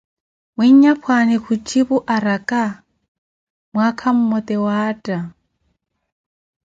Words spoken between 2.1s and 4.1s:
araka, mwaka